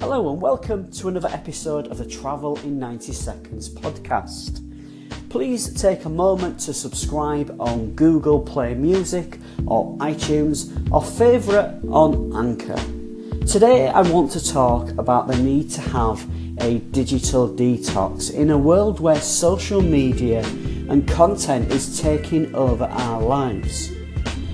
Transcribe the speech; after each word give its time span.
Hello 0.00 0.30
and 0.30 0.40
welcome 0.40 0.88
to 0.92 1.08
another 1.08 1.28
episode 1.32 1.88
of 1.88 1.98
the 1.98 2.06
Travel 2.06 2.56
in 2.60 2.78
90 2.78 3.12
Seconds 3.12 3.68
podcast. 3.68 4.62
Please 5.28 5.74
take 5.74 6.04
a 6.04 6.08
moment 6.08 6.60
to 6.60 6.72
subscribe 6.72 7.54
on 7.60 7.96
Google 7.96 8.40
Play 8.40 8.74
Music 8.74 9.40
or 9.66 9.96
iTunes 9.98 10.88
or 10.92 11.02
favourite 11.02 11.80
on 11.88 12.32
Anchor. 12.32 12.76
Today 13.44 13.88
I 13.88 14.02
want 14.02 14.30
to 14.32 14.52
talk 14.52 14.90
about 14.98 15.26
the 15.26 15.36
need 15.36 15.68
to 15.72 15.80
have 15.80 16.24
a 16.60 16.78
digital 16.78 17.48
detox 17.48 18.32
in 18.32 18.50
a 18.50 18.58
world 18.58 19.00
where 19.00 19.20
social 19.20 19.80
media 19.80 20.46
and 20.88 21.08
content 21.08 21.72
is 21.72 22.00
taking 22.00 22.54
over 22.54 22.84
our 22.84 23.20
lives. 23.20 23.90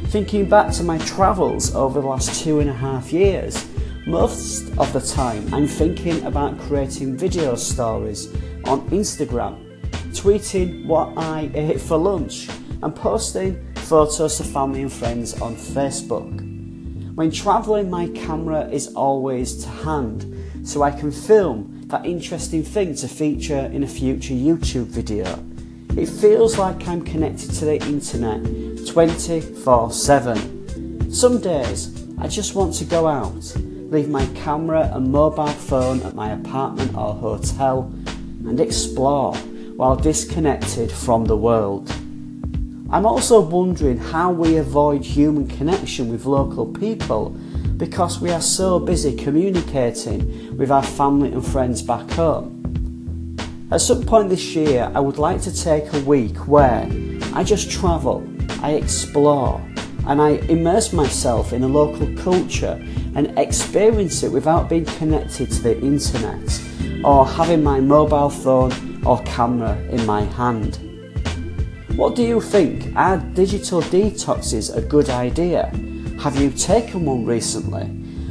Thinking 0.06 0.48
back 0.48 0.72
to 0.72 0.82
my 0.82 0.96
travels 0.98 1.74
over 1.74 2.00
the 2.00 2.06
last 2.06 2.42
two 2.42 2.60
and 2.60 2.70
a 2.70 2.74
half 2.74 3.12
years, 3.12 3.66
most 4.06 4.68
of 4.76 4.92
the 4.92 5.00
time 5.00 5.52
I'm 5.52 5.66
thinking 5.66 6.22
about 6.24 6.58
creating 6.60 7.16
video 7.16 7.54
stories 7.54 8.26
on 8.66 8.86
Instagram, 8.90 9.58
tweeting 10.12 10.84
what 10.84 11.16
I 11.16 11.50
ate 11.54 11.80
for 11.80 11.96
lunch, 11.96 12.48
and 12.82 12.94
posting 12.94 13.74
photos 13.76 14.36
to 14.36 14.44
family 14.44 14.82
and 14.82 14.92
friends 14.92 15.40
on 15.40 15.56
Facebook. 15.56 16.30
When 17.14 17.30
travelling, 17.30 17.88
my 17.88 18.08
camera 18.08 18.68
is 18.68 18.94
always 18.94 19.62
to 19.64 19.68
hand, 19.68 20.26
so 20.64 20.82
I 20.82 20.90
can 20.90 21.10
film 21.10 21.84
that 21.86 22.04
interesting 22.04 22.62
thing 22.62 22.94
to 22.96 23.08
feature 23.08 23.70
in 23.72 23.84
a 23.84 23.88
future 23.88 24.34
YouTube 24.34 24.86
video. 24.86 25.42
It 25.96 26.08
feels 26.08 26.58
like 26.58 26.86
I'm 26.88 27.02
connected 27.02 27.52
to 27.52 27.64
the 27.64 27.76
internet 27.86 28.42
24 28.86 29.92
7. 29.92 31.10
Some 31.10 31.40
days 31.40 32.04
I 32.18 32.26
just 32.26 32.54
want 32.54 32.74
to 32.74 32.84
go 32.84 33.06
out, 33.06 33.44
leave 33.90 34.08
my 34.08 34.26
camera 34.34 34.90
and 34.92 35.10
mobile 35.10 35.46
phone 35.46 36.02
at 36.02 36.14
my 36.14 36.30
apartment 36.30 36.94
or 36.94 37.14
hotel, 37.14 37.92
and 38.46 38.60
explore 38.60 39.34
while 39.76 39.96
disconnected 39.96 40.90
from 40.90 41.24
the 41.24 41.36
world. 41.36 41.90
I'm 42.90 43.06
also 43.06 43.40
wondering 43.40 43.98
how 43.98 44.30
we 44.30 44.56
avoid 44.56 45.04
human 45.04 45.48
connection 45.48 46.10
with 46.10 46.26
local 46.26 46.66
people 46.66 47.30
because 47.76 48.20
we 48.20 48.30
are 48.30 48.40
so 48.40 48.78
busy 48.78 49.16
communicating 49.16 50.56
with 50.56 50.70
our 50.70 50.82
family 50.82 51.32
and 51.32 51.44
friends 51.44 51.82
back 51.82 52.08
home. 52.10 53.36
At 53.72 53.80
some 53.80 54.04
point 54.04 54.28
this 54.28 54.54
year, 54.54 54.92
I 54.94 55.00
would 55.00 55.18
like 55.18 55.40
to 55.42 55.52
take 55.52 55.92
a 55.92 56.00
week 56.00 56.36
where 56.46 56.88
I 57.32 57.42
just 57.42 57.70
travel, 57.70 58.24
I 58.62 58.72
explore, 58.72 59.60
and 60.06 60.20
I 60.20 60.30
immerse 60.48 60.92
myself 60.92 61.52
in 61.52 61.62
a 61.62 61.68
local 61.68 62.06
culture 62.16 62.78
and 63.14 63.38
experience 63.38 64.22
it 64.22 64.30
without 64.32 64.68
being 64.68 64.84
connected 64.84 65.50
to 65.50 65.62
the 65.62 65.80
internet 65.80 66.60
or 67.04 67.26
having 67.26 67.62
my 67.62 67.80
mobile 67.80 68.30
phone 68.30 68.72
or 69.04 69.22
camera 69.22 69.76
in 69.90 70.04
my 70.06 70.22
hand. 70.22 70.78
What 71.96 72.16
do 72.16 72.22
you 72.22 72.40
think? 72.40 72.94
Are 72.96 73.18
digital 73.18 73.80
detoxes 73.80 74.74
a 74.76 74.80
good 74.80 75.10
idea? 75.10 75.66
Have 76.20 76.36
you 76.40 76.50
taken 76.50 77.04
one 77.04 77.24
recently? 77.24 77.86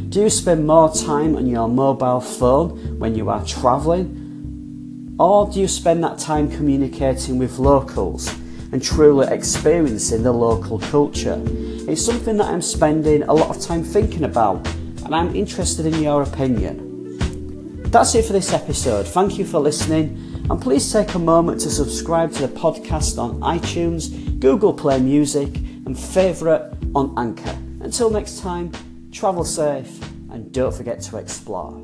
Do 0.10 0.22
you 0.22 0.30
spend 0.30 0.68
more 0.68 0.94
time 0.94 1.36
on 1.36 1.48
your 1.48 1.68
mobile 1.68 2.22
phone 2.22 3.00
when 3.00 3.16
you 3.16 3.30
are 3.30 3.44
travelling? 3.46 5.16
Or 5.20 5.50
do 5.50 5.60
you 5.60 5.68
spend 5.68 6.04
that 6.04 6.20
time 6.20 6.50
communicating 6.50 7.38
with 7.38 7.58
locals 7.58 8.34
and 8.74 8.84
truly 8.84 9.28
experiencing 9.28 10.24
the 10.24 10.32
local 10.32 10.80
culture? 10.80 11.40
It's 11.88 12.04
something 12.04 12.38
that 12.38 12.48
I'm 12.48 12.62
spending 12.62 13.24
a 13.24 13.34
lot 13.34 13.56
of 13.56 13.62
time 13.62 13.84
thinking 13.84 14.24
about, 14.24 14.68
and 15.06 15.16
I'm 15.16 15.36
interested 15.36 15.86
in 15.86 16.02
your 16.02 16.24
opinion. 16.24 17.84
That's 17.92 18.16
it 18.16 18.26
for 18.26 18.34
this 18.34 18.52
episode. 18.52 19.08
Thank 19.08 19.38
you 19.38 19.46
for 19.46 19.60
listening, 19.60 20.18
and 20.50 20.60
please 20.60 20.92
take 20.92 21.14
a 21.14 21.20
moment 21.20 21.62
to 21.62 21.70
subscribe 21.70 22.34
to 22.34 22.48
the 22.48 22.60
podcast 22.60 23.20
on 23.20 23.40
iTunes, 23.42 24.40
Google 24.40 24.74
Play 24.74 25.00
Music, 25.00 25.56
and 25.86 25.98
favourite 25.98 26.74
on 26.96 27.14
Anchor. 27.18 27.56
Until 27.82 28.10
next 28.10 28.40
time, 28.40 28.72
travel 29.12 29.46
safe 29.46 30.02
and 30.32 30.52
don't 30.52 30.74
forget 30.74 31.00
to 31.02 31.18
explore. 31.18 31.80